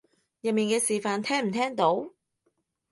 [0.41, 2.09] 入面嘅示範聽唔聽到？